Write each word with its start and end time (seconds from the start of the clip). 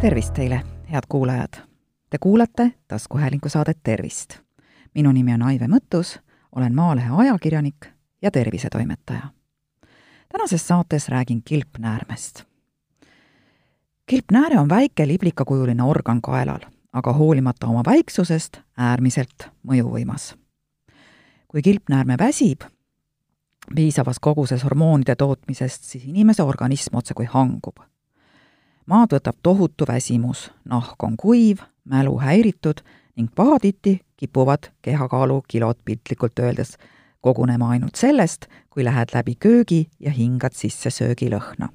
tervist 0.00 0.34
teile, 0.34 0.62
head 0.92 1.02
kuulajad! 1.08 1.48
Te 2.10 2.18
kuulate 2.20 2.72
taskuhäälingu 2.88 3.48
saadet 3.48 3.78
Tervist. 3.82 4.38
minu 4.94 5.12
nimi 5.12 5.34
on 5.34 5.42
Aive 5.42 5.66
Mõttus, 5.66 6.20
olen 6.56 6.74
Maalehe 6.74 7.08
ajakirjanik 7.16 7.86
ja 8.22 8.30
tervisetoimetaja. 8.30 9.22
tänases 10.28 10.68
saates 10.68 11.08
räägin 11.08 11.42
kilpnäärmest. 11.44 12.44
kilpnääre 14.06 14.58
on 14.60 14.68
väike 14.68 15.06
liblikakujuline 15.06 15.82
organ 15.82 16.22
kaelal, 16.22 16.60
aga 16.92 17.12
hoolimata 17.12 17.66
oma 17.66 17.82
väiksusest 17.86 18.60
äärmiselt 18.76 19.48
mõjuvõimas. 19.68 20.36
kui 21.48 21.62
kilpnäärme 21.62 22.16
väsib, 22.18 22.60
piisavas 23.74 24.16
koguses 24.20 24.64
hormoonide 24.64 25.16
tootmisest, 25.16 25.84
siis 25.84 26.04
inimese 26.04 26.42
organism 26.42 26.96
otsekui 26.96 27.24
hangub 27.24 27.76
maad 28.86 29.12
võtab 29.12 29.38
tohutu 29.42 29.86
väsimus, 29.88 30.50
nahk 30.64 31.02
on 31.02 31.16
kuiv, 31.16 31.62
mälu 31.84 32.18
häiritud 32.18 32.82
ning 33.16 33.30
pahatiti 33.34 34.00
kipuvad 34.16 34.70
kehakaalu 34.82 35.42
kilod 35.48 35.78
piltlikult 35.84 36.38
öeldes 36.38 36.76
kogunema 37.20 37.70
ainult 37.74 37.94
sellest, 37.96 38.46
kui 38.70 38.84
lähed 38.84 39.14
läbi 39.14 39.34
köögi 39.34 39.86
ja 40.00 40.10
hingad 40.10 40.54
sisse 40.54 40.90
söögilõhna. 40.90 41.68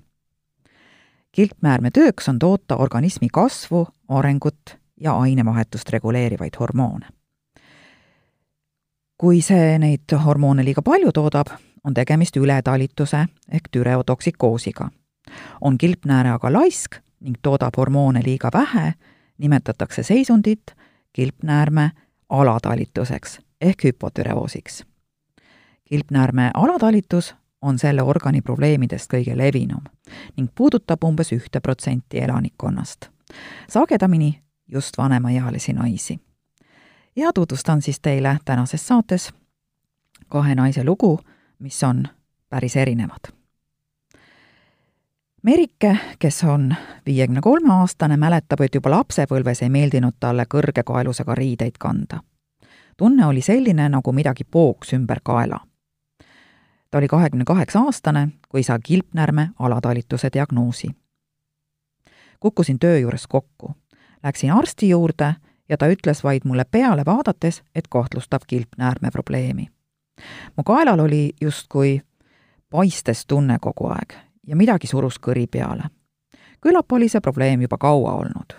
kilpmäärme 1.32 1.92
tööks 1.92 2.30
on 2.30 2.40
toota 2.40 2.78
organismi 2.78 3.28
kasvu, 3.34 3.88
arengut 4.08 4.78
ja 5.00 5.14
ainevahetust 5.18 5.90
reguleerivaid 5.90 6.56
hormoone. 6.60 7.06
kui 9.18 9.42
see 9.42 9.80
neid 9.80 10.14
hormoone 10.26 10.64
liiga 10.66 10.82
palju 10.82 11.12
toodab, 11.12 11.48
on 11.84 11.94
tegemist 11.94 12.38
ületalituse 12.38 13.26
ehk 13.52 13.68
türeotoksikoosiga 13.72 14.90
on 15.62 15.78
kilpnääre 15.78 16.30
aga 16.30 16.54
laisk 16.54 16.96
ning 17.22 17.36
toodab 17.42 17.78
hormoone 17.78 18.22
liiga 18.26 18.50
vähe, 18.54 18.94
nimetatakse 19.38 20.04
seisundit 20.04 20.62
kilpnäärme 21.14 21.92
alatalituseks 22.30 23.40
ehk 23.62 23.84
hüpotüreoosiks. 23.84 24.84
kilpnäärme 25.84 26.52
alatalitus 26.54 27.36
on 27.62 27.80
selle 27.80 28.02
organi 28.02 28.42
probleemidest 28.42 29.14
kõige 29.14 29.38
levinum 29.38 29.84
ning 30.38 30.50
puudutab 30.56 31.04
umbes 31.04 31.32
ühte 31.32 31.60
protsenti 31.60 32.20
elanikkonnast. 32.20 33.10
sagedamini 33.70 34.42
just 34.68 34.98
vanemaealisi 34.98 35.74
naisi. 35.74 36.20
ja 37.16 37.34
tutvustan 37.34 37.82
siis 37.82 38.00
teile 38.00 38.38
tänases 38.46 38.88
saates 38.88 39.34
kahe 40.28 40.56
naise 40.56 40.84
lugu, 40.84 41.20
mis 41.60 41.84
on 41.84 42.08
päris 42.50 42.76
erinevad 42.76 43.41
Merike, 45.44 45.98
kes 46.20 46.44
on 46.44 46.76
viiekümne 47.06 47.42
kolme 47.42 47.74
aastane, 47.74 48.18
mäletab, 48.18 48.62
et 48.62 48.76
juba 48.76 48.92
lapsepõlves 48.94 49.64
ei 49.66 49.72
meeldinud 49.74 50.20
talle 50.22 50.46
kõrge 50.46 50.84
kaelusega 50.86 51.36
riideid 51.36 51.80
kanda. 51.80 52.20
tunne 52.98 53.26
oli 53.26 53.42
selline, 53.42 53.90
nagu 53.90 54.12
midagi 54.12 54.44
pooks 54.44 54.94
ümber 54.94 55.20
kaela. 55.24 55.60
ta 56.92 56.98
oli 56.98 57.08
kahekümne 57.08 57.46
kaheksa 57.46 57.80
aastane, 57.80 58.28
kui 58.50 58.64
sai 58.64 58.80
kilpnärme 58.84 59.50
alatalituse 59.60 60.30
diagnoosi. 60.34 60.92
kukkusin 62.40 62.80
töö 62.80 62.98
juures 62.98 63.28
kokku. 63.28 63.76
Läksin 64.24 64.52
arsti 64.52 64.90
juurde 64.90 65.36
ja 65.70 65.78
ta 65.78 65.88
ütles 65.88 66.24
vaid 66.24 66.42
mulle 66.46 66.66
peale 66.72 67.06
vaadates, 67.06 67.64
et 67.76 67.88
kahtlustab 67.88 68.42
kilpnäärme 68.48 69.12
probleemi. 69.12 69.70
mu 70.58 70.64
kaelal 70.64 71.00
oli 71.00 71.34
justkui 71.42 72.02
paistes 72.70 73.26
tunne 73.26 73.58
kogu 73.60 73.88
aeg 73.88 74.31
ja 74.48 74.56
midagi 74.56 74.88
surus 74.88 75.20
kõri 75.20 75.48
peale. 75.48 75.84
küllap 76.62 76.92
oli 76.92 77.10
see 77.10 77.22
probleem 77.22 77.62
juba 77.62 77.78
kaua 77.78 78.14
olnud. 78.14 78.54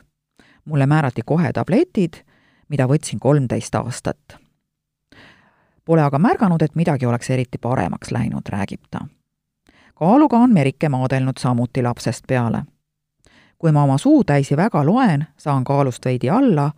mulle 0.65 0.87
määrati 0.87 1.22
kohe 1.26 1.53
tabletid, 1.53 2.15
mida 2.69 2.87
võtsin 2.87 3.19
kolmteist 3.19 3.75
aastat. 3.75 4.37
Pole 5.84 6.03
aga 6.03 6.19
märganud, 6.19 6.62
et 6.62 6.75
midagi 6.75 7.06
oleks 7.06 7.31
eriti 7.31 7.59
paremaks 7.59 8.10
läinud, 8.10 8.48
räägib 8.48 8.81
ta. 8.91 9.06
kaaluga 9.94 10.37
on 10.37 10.53
Merike 10.53 10.88
maadelnud 10.88 11.38
samuti 11.38 11.82
lapsest 11.82 12.25
peale. 12.28 12.65
kui 13.59 13.72
ma 13.72 13.82
oma 13.82 13.98
suutäisi 13.98 14.56
väga 14.56 14.87
loen, 14.87 15.26
saan 15.37 15.65
kaalust 15.65 16.04
veidi 16.04 16.31
alla, 16.31 16.72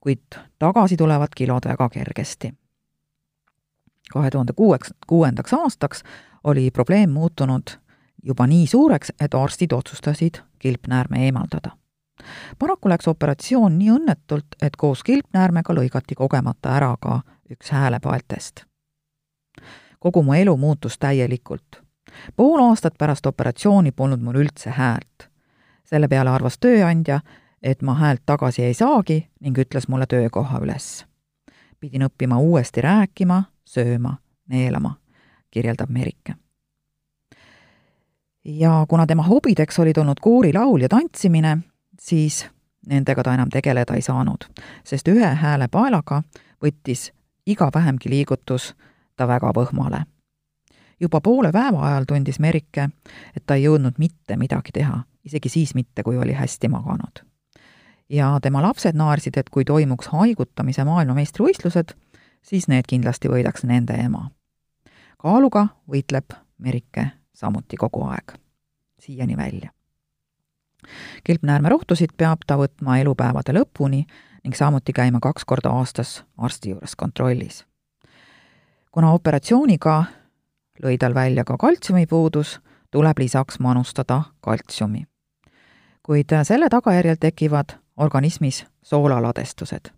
kuid 0.00 0.22
tagasi 0.58 0.96
tulevad 0.96 1.28
kilod 1.36 1.68
väga 1.68 1.88
kergesti. 1.88 2.54
kahe 4.12 4.30
tuhande 4.30 4.52
kuueks, 4.52 4.94
kuuendaks 5.06 5.54
aastaks 5.54 6.02
oli 6.44 6.70
probleem 6.70 7.10
muutunud 7.10 7.82
juba 8.22 8.46
nii 8.46 8.66
suureks, 8.66 9.12
et 9.20 9.34
arstid 9.34 9.72
otsustasid 9.72 10.34
kilpnäärme 10.58 11.24
eemaldada. 11.24 11.70
paraku 12.58 12.88
läks 12.88 13.08
operatsioon 13.08 13.78
nii 13.78 13.90
õnnetult, 13.90 14.46
et 14.62 14.76
koos 14.76 15.02
kilpnäärmega 15.02 15.74
lõigati 15.74 16.14
kogemata 16.14 16.76
ära 16.76 16.96
ka 17.00 17.20
üks 17.50 17.70
häälepaeltest. 17.70 18.64
kogu 19.98 20.22
mu 20.22 20.32
elu 20.32 20.56
muutus 20.56 20.98
täielikult. 20.98 21.82
pool 22.36 22.60
aastat 22.60 22.94
pärast 22.98 23.26
operatsiooni 23.26 23.92
polnud 23.92 24.20
mul 24.20 24.34
üldse 24.34 24.70
häält. 24.70 25.28
selle 25.84 26.08
peale 26.08 26.30
arvas 26.30 26.58
tööandja, 26.58 27.20
et 27.62 27.82
ma 27.82 27.94
häält 27.94 28.22
tagasi 28.26 28.62
ei 28.62 28.74
saagi 28.74 29.28
ning 29.40 29.58
ütles 29.58 29.88
mulle 29.88 30.06
töökoha 30.06 30.58
üles. 30.58 31.06
pidin 31.80 32.02
õppima 32.02 32.38
uuesti 32.38 32.80
rääkima, 32.80 33.42
sööma, 33.64 34.16
neelama, 34.46 34.96
kirjeldab 35.50 35.90
Merike 35.90 36.34
ja 38.44 38.86
kuna 38.88 39.06
tema 39.06 39.22
hobideks 39.22 39.78
olid 39.78 39.96
olnud 39.96 40.20
koorilaul 40.20 40.80
ja 40.80 40.88
tantsimine, 40.88 41.58
siis 42.00 42.46
nendega 42.86 43.22
ta 43.22 43.34
enam 43.34 43.48
tegeleda 43.48 43.94
ei 43.94 44.02
saanud, 44.02 44.44
sest 44.84 45.08
ühe 45.08 45.34
hääle 45.34 45.68
paelaga 45.68 46.22
võttis 46.62 47.12
iga 47.46 47.70
vähemgi 47.74 48.10
liigutus 48.10 48.74
ta 49.16 49.28
väga 49.28 49.52
võhmale. 49.56 50.04
juba 51.00 51.20
poole 51.20 51.52
päeva 51.52 51.86
ajal 51.86 52.04
tundis 52.08 52.38
Merike, 52.38 52.88
et 53.36 53.46
ta 53.46 53.54
ei 53.54 53.62
jõudnud 53.62 53.98
mitte 53.98 54.36
midagi 54.36 54.70
teha, 54.72 55.02
isegi 55.24 55.48
siis 55.48 55.74
mitte, 55.74 56.02
kui 56.02 56.18
oli 56.18 56.32
hästi 56.32 56.68
maganud. 56.68 57.22
ja 58.08 58.38
tema 58.42 58.62
lapsed 58.62 58.94
naersid, 58.94 59.36
et 59.36 59.50
kui 59.50 59.64
toimuks 59.64 60.06
haigutamise 60.06 60.84
maailmameistrivõistlused, 60.84 61.94
siis 62.42 62.68
need 62.68 62.84
kindlasti 62.88 63.28
võidaks 63.28 63.64
nende 63.64 63.94
ema. 63.94 64.30
kaaluga 65.18 65.66
võitleb 65.88 66.34
Merike 66.58 67.21
samuti 67.42 67.76
kogu 67.76 68.04
aeg, 68.06 68.34
siiani 68.98 69.36
välja. 69.36 69.70
kilpnäärmerohtusid 71.24 72.14
peab 72.16 72.42
ta 72.46 72.56
võtma 72.58 72.98
elupäevade 72.98 73.54
lõpuni 73.54 74.04
ning 74.44 74.54
samuti 74.54 74.92
käima 74.92 75.20
kaks 75.22 75.44
korda 75.46 75.70
aastas 75.70 76.24
arsti 76.38 76.70
juures 76.70 76.96
kontrollis. 76.96 77.64
kuna 78.90 79.10
operatsiooniga 79.12 80.04
lõi 80.82 80.98
tal 80.98 81.14
välja 81.14 81.44
ka 81.44 81.56
kaltsiumipuudus, 81.58 82.60
tuleb 82.90 83.18
lisaks 83.18 83.58
manustada 83.58 84.22
kaltsiumi. 84.40 85.06
kuid 86.02 86.34
selle 86.42 86.68
tagajärjel 86.68 87.16
tekivad 87.20 87.78
organismis 87.96 88.66
soolaladestused. 88.82 89.90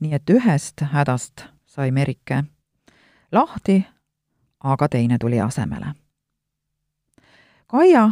nii 0.00 0.14
et 0.14 0.30
ühest 0.30 0.80
hädast 0.92 1.44
sai 1.66 1.90
Merike 1.90 2.44
lahti, 3.32 3.86
aga 4.60 4.88
teine 4.88 5.18
tuli 5.18 5.40
asemele 5.40 6.05
Kaia, 7.66 8.10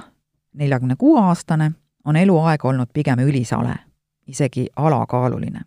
neljakümne 0.55 0.97
kuue 0.99 1.21
aastane, 1.21 1.71
on 2.05 2.17
eluaeg 2.17 2.65
olnud 2.65 2.89
pigem 2.93 3.19
ülisale, 3.19 3.77
isegi 4.27 4.67
alakaaluline. 4.77 5.61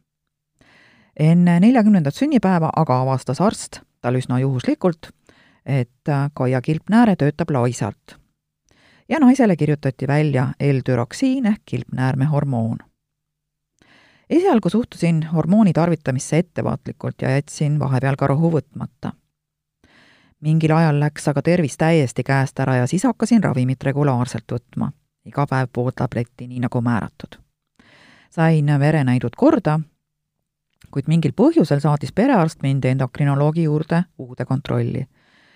enne 1.20 1.60
neljakümnendat 1.60 2.16
sünnipäeva 2.16 2.70
aga 2.76 2.98
avastas 3.02 3.40
arst 3.42 3.80
tal 4.02 4.16
üsna 4.20 4.40
juhuslikult, 4.40 5.10
et 5.66 6.12
Kaia 6.34 6.62
kilpnääre 6.62 7.16
töötab 7.16 7.50
laisalt. 7.50 8.18
ja 9.10 9.20
naisele 9.20 9.56
kirjutati 9.56 10.08
välja 10.08 10.48
L-düroksiin 10.60 11.46
ehk 11.46 11.62
kilpnäärmehormoon. 11.66 12.78
esialgu 14.30 14.70
suhtusin 14.70 15.24
hormooni 15.24 15.74
tarvitamisse 15.74 16.38
ettevaatlikult 16.38 17.22
ja 17.22 17.30
jätsin 17.30 17.80
vahepeal 17.80 18.16
ka 18.16 18.28
rohu 18.28 18.52
võtmata 18.52 19.12
mingil 20.42 20.72
ajal 20.72 21.00
läks 21.00 21.28
aga 21.28 21.42
tervis 21.42 21.78
täiesti 21.78 22.24
käest 22.24 22.60
ära 22.60 22.76
ja 22.76 22.88
siis 22.88 23.04
hakkasin 23.04 23.44
ravimit 23.44 23.84
regulaarselt 23.84 24.52
võtma. 24.52 24.92
iga 25.26 25.44
päev 25.48 25.68
pool 25.74 25.92
tabletti, 25.92 26.48
nii 26.48 26.60
nagu 26.60 26.82
määratud. 26.82 27.40
sain 28.30 28.66
verenäidud 28.80 29.36
korda, 29.38 29.80
kuid 30.92 31.08
mingil 31.08 31.32
põhjusel 31.32 31.80
saatis 31.80 32.12
perearst 32.12 32.62
mind 32.62 32.84
endokrinoloogi 32.84 33.64
juurde 33.64 34.04
uude 34.18 34.46
kontrolli. 34.46 35.08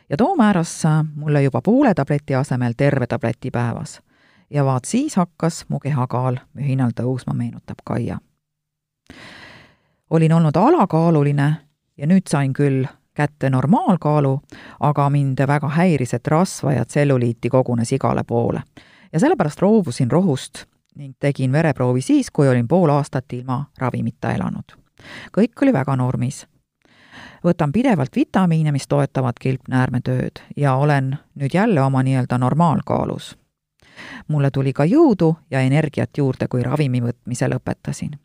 ja 0.10 0.18
too 0.18 0.36
määras 0.36 0.83
mulle 1.16 1.44
juba 1.44 1.62
poole 1.62 1.94
tableti 1.94 2.36
asemel 2.36 2.74
terve 2.78 3.07
tableti 3.07 3.51
päevas. 3.51 4.01
ja 4.50 4.66
vaat 4.66 4.86
siis 4.86 5.16
hakkas 5.16 5.66
mu 5.69 5.80
kehakaal 5.80 6.38
mühinal 6.54 6.92
tõusma, 7.01 7.33
meenutab 7.33 7.78
Kaia. 7.83 8.18
olin 10.10 10.33
olnud 10.33 10.56
alakaaluline 10.56 11.56
ja 11.98 12.07
nüüd 12.07 12.28
sain 12.28 12.54
küll 12.54 12.86
kätte 13.13 13.49
normaalkaalu, 13.49 14.39
aga 14.79 15.09
mind 15.09 15.39
väga 15.47 15.69
häiris, 15.69 16.13
et 16.13 16.27
rasva 16.27 16.73
ja 16.73 16.85
tselluliiti 16.85 17.49
kogunes 17.49 17.91
igale 17.91 18.23
poole. 18.23 18.61
ja 19.13 19.19
sellepärast 19.19 19.61
loobusin 19.61 20.11
rohust 20.11 20.65
ning 20.95 21.13
tegin 21.19 21.51
vereproovi 21.51 22.01
siis, 22.01 22.31
kui 22.31 22.47
olin 22.47 22.67
pool 22.67 22.89
aastat 22.89 23.33
ilma 23.33 23.65
ravimita 23.77 24.31
elanud. 24.31 24.71
kõik 25.37 25.61
oli 25.61 25.73
väga 25.73 25.95
normis. 25.95 26.47
võtan 27.43 27.71
pidevalt 27.71 28.15
vitamiine, 28.15 28.71
mis 28.71 28.87
toetavad 28.87 29.33
kilpnäärme 29.39 30.01
tööd 30.01 30.41
ja 30.57 30.75
olen 30.75 31.17
nüüd 31.35 31.53
jälle 31.53 31.81
oma 31.81 32.03
nii-öelda 32.03 32.37
normaalkaalus. 32.37 33.37
mulle 34.27 34.51
tuli 34.51 34.73
ka 34.73 34.85
jõudu 34.85 35.35
ja 35.51 35.61
energiat 35.61 36.17
juurde, 36.17 36.47
kui 36.47 36.63
ravimi 36.63 37.01
võtmise 37.01 37.47
lõpetasin 37.47 38.19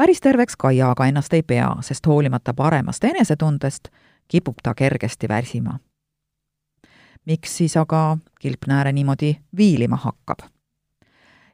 päris 0.00 0.20
terveks 0.20 0.56
Kaia 0.56 0.90
aga 0.90 1.04
ennast 1.06 1.34
ei 1.36 1.42
pea, 1.42 1.68
sest 1.84 2.06
hoolimata 2.06 2.54
paremast 2.56 3.04
enesetundest 3.04 3.88
kipub 4.28 4.62
ta 4.62 4.72
kergesti 4.74 5.28
väsima. 5.28 5.78
miks 7.26 7.56
siis 7.56 7.76
aga 7.76 8.18
kilpnääre 8.40 8.92
niimoodi 8.92 9.36
viilima 9.56 9.96
hakkab? 9.96 10.38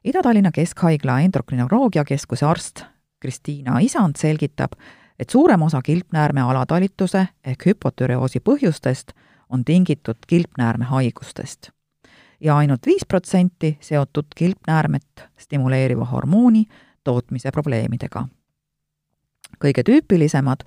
Ida-Tallinna 0.03 0.51
Keskhaigla 0.51 1.19
endokrinoloogia 1.19 2.05
keskuse 2.05 2.45
arst 2.45 2.85
Kristiina 3.19 3.79
Isand 3.79 4.15
selgitab, 4.15 4.71
et 5.19 5.29
suurem 5.29 5.61
osa 5.61 5.81
kilpnäärme 5.81 6.41
alatalituse 6.41 7.27
ehk 7.43 7.65
hüpotüreoosi 7.65 8.39
põhjustest 8.39 9.11
on 9.49 9.65
tingitud 9.65 10.23
kilpnäärme 10.27 10.85
haigustest 10.85 11.69
ja 12.41 12.57
ainult 12.57 12.85
viis 12.85 13.05
protsenti 13.07 13.77
seotud 13.81 14.25
kilpnäärmet 14.35 15.27
stimuleeriva 15.37 16.05
hormooni 16.05 16.65
tootmise 17.03 17.51
probleemidega. 17.51 18.27
Kõige 19.59 19.83
tüüpilisemad 19.83 20.63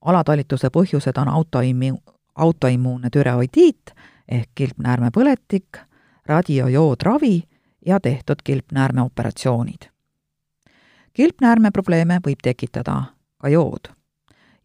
alatalituse 0.00 0.70
põhjused 0.70 1.18
on 1.20 1.28
autoimmu-, 1.28 2.02
autoimmuunne 2.34 3.10
türeoidiit 3.10 3.94
ehk 4.28 4.48
kilpnäärmepõletik, 4.54 5.78
radiojoodravi 6.26 7.42
ja 7.86 8.00
tehtud 8.00 8.36
kilpnäärmeoperatsioonid. 8.44 9.90
kilpnäärme 11.12 11.70
probleeme 11.70 12.20
võib 12.26 12.38
tekitada 12.42 13.02
ka 13.38 13.48
jood 13.48 13.92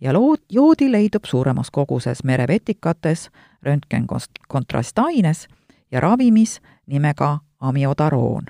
ja 0.01 0.13
lood, 0.13 0.37
joodi 0.49 0.91
leidub 0.91 1.25
suuremas 1.25 1.71
koguses 1.71 2.23
merevetikates, 2.23 3.29
röntgenkontrastaines 3.63 5.47
ja 5.91 5.99
ravimis 5.99 6.61
nimega 6.85 7.39
amiodaroon. 7.59 8.45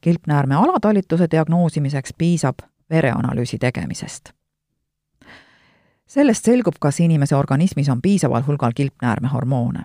kilpnäärme 0.00 0.54
alatalituse 0.54 1.26
diagnoosimiseks 1.30 2.10
piisab 2.18 2.58
vereanalüüsi 2.90 3.58
tegemisest 3.58 4.32
sellest 6.06 6.44
selgub, 6.44 6.74
kas 6.80 7.00
inimese 7.00 7.36
organismis 7.36 7.88
on 7.88 8.02
piisaval 8.02 8.42
hulgal 8.46 8.72
kilpnäärmehormoone. 8.74 9.84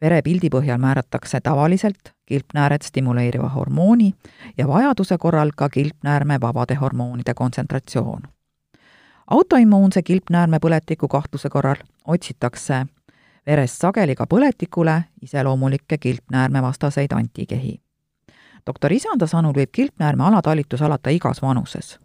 verepildi 0.00 0.48
põhjal 0.48 0.78
määratakse 0.78 1.40
tavaliselt 1.40 2.12
kilpnääret 2.26 2.82
stimuleeriva 2.82 3.48
hormooni 3.48 4.14
ja 4.58 4.68
vajaduse 4.68 5.18
korral 5.18 5.50
ka 5.56 5.68
kilpnäärme 5.68 6.40
vabade 6.40 6.74
hormoonide 6.74 7.34
kontsentratsioon. 7.34 8.22
autoimmuunse 9.30 10.02
kilpnäärmepõletiku 10.02 11.08
kahtluse 11.08 11.48
korral 11.48 11.76
otsitakse 12.06 12.86
verest 13.46 13.80
sageli 13.80 14.14
ka 14.14 14.24
põletikule 14.24 15.02
iseloomulikke 15.22 15.98
kilpnäärmevastaseid 15.98 17.12
antikehi. 17.12 17.80
Doktor 18.66 18.92
Isanda 18.92 19.26
sõnul 19.26 19.54
võib 19.54 19.70
kilpnäärme 19.72 20.24
alatalitus 20.24 20.82
alata 20.82 21.10
igas 21.10 21.42
vanuses 21.42 21.98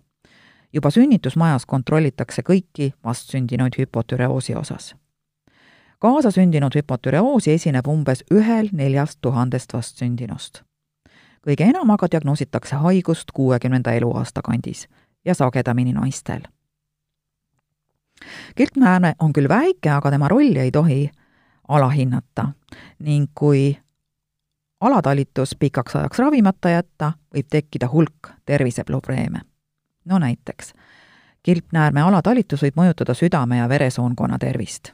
juba 0.73 0.89
sünnitusmajas 0.91 1.65
kontrollitakse 1.65 2.41
kõiki 2.41 2.93
vastsündinuid 3.03 3.73
hüpotüreoosi 3.77 4.55
osas. 4.55 4.95
kaasasündinud 5.99 6.75
hüpotüreoosi 6.75 7.51
esineb 7.51 7.87
umbes 7.87 8.23
ühel 8.33 8.69
neljast 8.71 9.19
tuhandest 9.21 9.73
vastsündinust. 9.73 10.61
kõige 11.47 11.63
enam 11.63 11.89
aga 11.89 12.07
diagnoositakse 12.11 12.75
haigust 12.75 13.31
kuuekümnenda 13.33 13.91
eluaasta 13.91 14.41
kandis 14.41 14.87
ja 15.25 15.33
sagedamini 15.33 15.93
naistel. 15.93 16.41
kilpnääne 18.55 19.15
on 19.19 19.33
küll 19.33 19.49
väike, 19.49 19.89
aga 19.89 20.11
tema 20.11 20.27
rolli 20.27 20.59
ei 20.59 20.71
tohi 20.71 21.11
alahinnata 21.67 22.47
ning 22.99 23.31
kui 23.35 23.77
alatalitus 24.83 25.55
pikaks 25.59 25.95
ajaks 25.95 26.19
ravimata 26.19 26.69
jätta, 26.69 27.13
võib 27.35 27.47
tekkida 27.49 27.87
hulk 27.93 28.35
terviseprobleeme 28.45 29.39
no 30.05 30.19
näiteks, 30.19 30.73
kilpnäärme 31.43 32.01
alatalitus 32.01 32.61
võib 32.63 32.77
mõjutada 32.77 33.13
südame- 33.13 33.57
ja 33.57 33.69
veresoonkonna 33.69 34.37
tervist. 34.39 34.91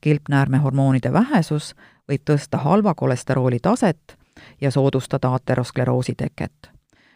kilpnäärme 0.00 0.58
hormoonide 0.58 1.12
vähesus 1.12 1.74
võib 2.08 2.22
tõsta 2.30 2.58
halva 2.58 2.94
kolesterooli 2.94 3.58
taset 3.62 4.18
ja 4.60 4.70
soodustada 4.70 5.34
ateroskleroosi 5.34 6.14
teket. 6.14 6.70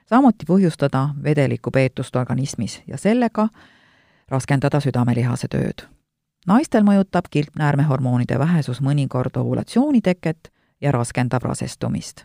samuti 0.07 0.47
põhjustada 0.47 1.09
vedeliku 1.23 1.71
peetust 1.71 2.17
organismis 2.17 2.83
ja 2.87 2.97
sellega 2.97 3.49
raskendada 4.29 4.81
südamelihase 4.81 5.49
tööd. 5.49 5.89
naistel 6.47 6.83
mõjutab 6.83 7.25
kilpnäärme 7.31 7.83
hormoonide 7.83 8.39
vähesus 8.39 8.81
mõnikord 8.81 9.37
ovulatsiooni 9.37 10.01
teket 10.01 10.53
ja 10.81 10.93
raskendab 10.93 11.43
rasestumist. 11.43 12.25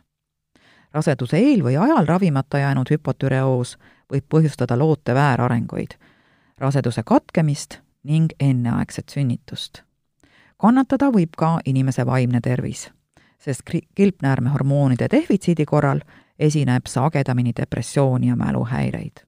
raseduse 0.93 1.37
eel 1.37 1.63
või 1.63 1.77
ajal 1.77 2.05
ravimata 2.05 2.57
jäänud 2.57 2.87
hüpotüreoos 2.91 3.77
võib 4.13 4.25
põhjustada 4.29 4.77
loote 4.77 5.13
väärarenguid, 5.13 5.97
raseduse 6.57 7.03
katkemist 7.03 7.79
ning 8.03 8.31
enneaegset 8.39 9.09
sünnitust. 9.09 9.81
kannatada 10.57 11.09
võib 11.11 11.35
ka 11.37 11.59
inimese 11.65 12.05
vaimne 12.05 12.41
tervis, 12.41 12.91
sest 13.39 13.61
kilpnäärmehormoonide 13.95 15.07
defitsiidi 15.11 15.65
korral 15.65 15.99
esineb 16.39 16.85
sagedamini 16.87 17.51
depressiooni 17.59 18.27
ja 18.27 18.35
mäluhäireid. 18.35 19.25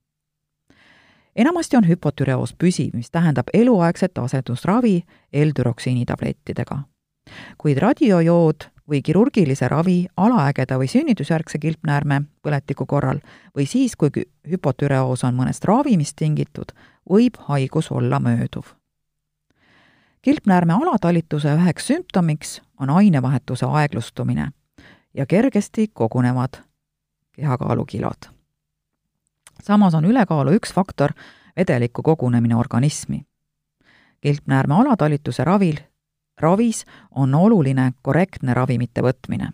enamasti 1.36 1.76
on 1.76 1.88
hüpotüreoos 1.88 2.54
püsiv, 2.58 2.94
mis 2.94 3.10
tähendab 3.10 3.46
eluaegset 3.54 4.18
asendusravi 4.18 5.02
L-düroksiini 5.32 6.04
tablettidega. 6.04 6.82
kuid 7.58 7.78
radiojood 7.78 8.77
või 8.88 9.02
kirurgilise 9.02 9.68
ravi 9.68 10.06
alaägeda 10.16 10.78
või 10.78 10.88
sünnitusjärgse 10.88 11.58
kilpnäärme 11.58 12.22
põletiku 12.42 12.86
korral 12.86 13.20
või 13.56 13.66
siis, 13.66 13.96
kui 13.96 14.10
hüpotüreoos 14.50 15.24
on 15.24 15.36
mõnest 15.36 15.64
ravimist 15.64 16.16
tingitud, 16.16 16.72
võib 17.10 17.36
haigus 17.48 17.90
olla 17.92 18.20
mööduv. 18.20 18.64
kilpnäärme 20.22 20.72
alatalituse 20.72 21.54
üheks 21.54 21.86
sümptomiks 21.86 22.62
on 22.80 22.90
ainevahetuse 22.90 23.66
aeglustumine 23.66 24.52
ja 25.14 25.26
kergesti 25.26 25.88
kogunevad 25.92 26.62
kehakaalukilod. 27.32 28.30
samas 29.62 29.94
on 29.94 30.04
ülekaalu 30.04 30.50
üks 30.50 30.72
faktor 30.74 31.12
vedeliku 31.56 32.02
kogunemine 32.02 32.56
organismi. 32.56 33.26
kilpnäärme 34.20 34.74
alatalituse 34.74 35.44
ravil 35.44 35.76
ravis 36.40 36.84
on 37.10 37.34
oluline 37.34 37.92
korrektne 38.02 38.54
ravimite 38.54 39.02
võtmine. 39.02 39.50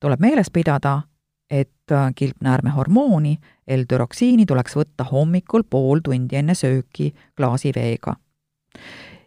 tuleb 0.00 0.20
meeles 0.20 0.50
pidada, 0.50 1.02
et 1.50 1.70
kilpnäärmehormooni 2.14 3.38
L-düroksiini 3.70 4.46
tuleks 4.46 4.76
võtta 4.76 5.04
hommikul 5.10 5.62
pool 5.70 6.00
tundi 6.04 6.36
enne 6.36 6.54
sööki 6.54 7.14
klaasi 7.36 7.72
veega. 7.76 8.16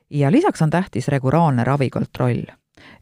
ja 0.10 0.32
lisaks 0.32 0.62
on 0.62 0.70
tähtis 0.70 1.08
regulaarne 1.08 1.64
ravikontroll. 1.64 2.44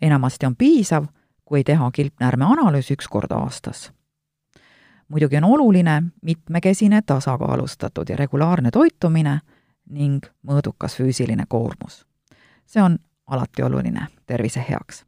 enamasti 0.02 0.46
on 0.46 0.56
piisav, 0.56 1.06
kui 1.46 1.64
teha 1.64 1.92
kilpnäärme 1.92 2.46
analüüs 2.46 2.92
üks 2.92 3.08
kord 3.08 3.32
aastas. 3.32 3.92
muidugi 5.08 5.38
on 5.38 5.44
oluline 5.44 6.04
mitmekesine, 6.22 7.02
tasakaalustatud 7.02 8.10
ja 8.10 8.16
regulaarne 8.16 8.72
toitumine 8.72 9.40
ning 9.90 10.26
mõõdukas 10.48 10.96
füüsiline 10.98 11.46
koormus. 11.48 12.06
see 12.66 12.82
on 12.82 13.00
alati 13.32 13.64
oluline 13.64 14.08
tervise 14.28 14.66
heaks. 14.70 15.06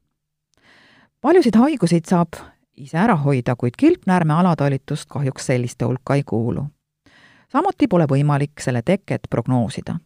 paljusid 1.22 1.56
haigusid 1.56 2.06
saab 2.08 2.40
ise 2.78 2.98
ära 2.98 3.16
hoida, 3.16 3.56
kuid 3.56 3.76
kilpnäärme 3.78 4.34
alatalitust 4.34 5.10
kahjuks 5.10 5.46
selliste 5.46 5.86
hulka 5.86 6.16
ei 6.16 6.24
kuulu. 6.24 6.66
samuti 7.52 7.88
pole 7.88 8.08
võimalik 8.10 8.60
selle 8.60 8.82
teket 8.82 9.22
prognoosida. 9.30 10.00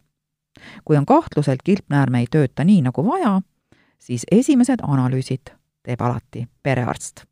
kui 0.84 0.96
on 0.96 1.06
kahtlus, 1.06 1.48
et 1.48 1.62
kilpnäärme 1.62 2.20
ei 2.20 2.26
tööta 2.30 2.64
nii, 2.64 2.82
nagu 2.82 3.06
vaja, 3.06 3.40
siis 3.98 4.26
esimesed 4.30 4.78
analüüsid 4.82 5.54
teeb 5.82 6.00
alati 6.00 6.48
perearst. 6.62 7.24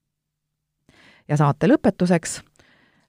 ja 1.28 1.36
saate 1.36 1.66
lõpetuseks 1.66 2.40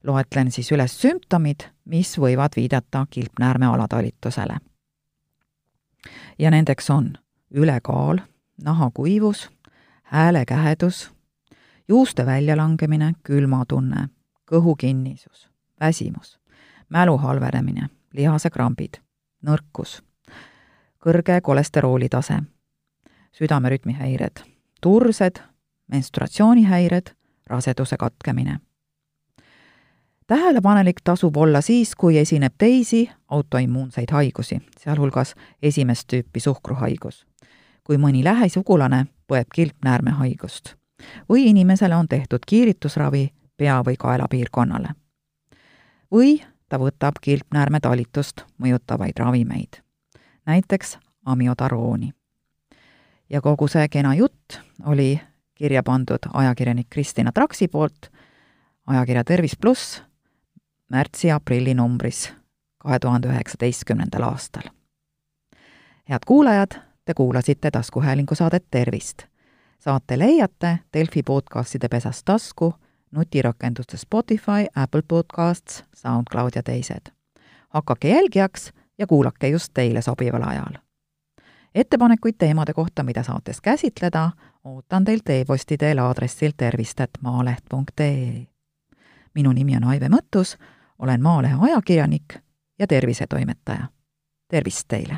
loetlen 0.04 0.52
siis 0.52 0.72
üles 0.72 1.02
sümptomid, 1.02 1.68
mis 1.86 2.18
võivad 2.20 2.56
viidata 2.56 3.06
kilpnäärme 3.10 3.66
alatalitusele. 3.66 4.58
ja 6.40 6.52
nendeks 6.52 6.90
on 6.90 7.18
ülekaal, 7.52 8.20
nahakuivus, 8.64 9.50
häälekähedus, 10.04 11.12
juuste 11.88 12.26
väljalangemine, 12.26 13.14
külmatunne, 13.24 14.10
kõhukinnisus, 14.52 15.50
väsimus, 15.80 16.40
mälu 16.90 17.18
halvenemine, 17.18 17.90
lihasekrambid, 18.14 19.00
nõrkus, 19.42 20.02
kõrge 21.00 21.42
kolesterooli 21.42 22.10
tase, 22.10 22.40
südamerütmihäired, 23.32 24.44
tursed, 24.82 25.40
menstruatsioonihäired, 25.88 27.14
raseduse 27.48 27.98
katkemine. 27.98 28.60
tähelepanelik 30.28 30.96
tasub 31.04 31.38
olla 31.38 31.62
siis, 31.62 31.96
kui 31.96 32.18
esineb 32.18 32.54
teisi 32.58 33.10
autoimmuunseid 33.28 34.12
haigusi, 34.12 34.62
sealhulgas 34.80 35.36
esimest 35.62 36.08
tüüpi 36.14 36.40
suhkruhaigus. 36.40 37.28
Kui 37.88 37.96
mõni 37.98 38.24
lähisugulane 38.24 39.06
põeb 39.32 39.48
kilpnäärmehaigust 39.56 40.76
või 41.30 41.48
inimesele 41.48 41.96
on 41.96 42.08
tehtud 42.08 42.44
kiiritusravi 42.48 43.30
pea- 43.58 43.84
või 43.86 43.96
kaelapiirkonnale. 44.00 44.90
või 46.12 46.44
ta 46.70 46.78
võtab 46.78 47.16
kilpnäärmetalitust 47.22 48.44
mõjutavaid 48.64 49.20
ravimeid, 49.20 49.80
näiteks 50.46 50.98
amiodarooni. 51.26 52.14
ja 53.30 53.42
kogu 53.42 53.68
see 53.68 53.88
kena 53.88 54.16
jutt 54.16 54.60
oli 54.86 55.22
kirja 55.56 55.84
pandud 55.84 56.20
ajakirjanik 56.34 56.88
Kristina 56.90 57.32
Traksi 57.32 57.68
poolt 57.68 58.12
ajakirja 58.88 59.24
Tervis 59.24 59.56
pluss 59.56 60.02
märtsi-aprilli 60.90 61.74
numbris 61.74 62.34
kahe 62.78 63.00
tuhande 63.00 63.28
üheksateistkümnendal 63.28 64.24
aastal. 64.24 64.64
head 66.10 66.24
kuulajad, 66.26 66.87
te 67.08 67.14
kuulasite 67.14 67.72
taskuhäälingu 67.72 68.36
saadet 68.36 68.66
Tervist. 68.72 69.24
saate 69.80 70.20
leiate 70.20 70.80
Delfi 70.94 71.24
podcastide 71.24 71.88
pesast 71.88 72.22
tasku, 72.26 72.74
nutirakenduste 73.12 73.98
Spotify, 73.98 74.66
Apple 74.76 75.02
Podcasts, 75.08 75.84
SoundCloud 75.96 76.50
ja 76.56 76.64
teised. 76.64 77.12
hakake 77.70 78.10
jälgijaks 78.10 78.74
ja 78.98 79.08
kuulake 79.08 79.48
just 79.48 79.74
teile 79.74 80.02
sobival 80.02 80.42
ajal. 80.48 80.74
ettepanekuid 81.76 82.36
teemade 82.38 82.74
kohta, 82.74 83.04
mida 83.04 83.24
saates 83.24 83.62
käsitleda, 83.62 84.32
ootan 84.64 85.04
teilt 85.04 85.30
e-posti 85.30 85.78
teel 85.78 85.98
aadressil 85.98 86.52
tervist.maaleht.ee. 86.58 88.48
minu 89.36 89.52
nimi 89.52 89.76
on 89.76 89.84
Aive 89.84 90.08
Mõttus 90.10 90.58
olen 91.00 91.22
Maalehe 91.22 91.56
ajakirjanik 91.62 92.36
ja 92.80 92.88
tervisetoimetaja. 92.88 93.88
tervist 94.48 94.88
teile! 94.88 95.18